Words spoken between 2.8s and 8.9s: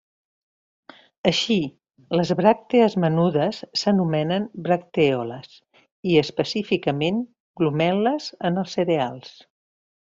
menudes s'anomenen bractèoles, i específicament glumel·les en els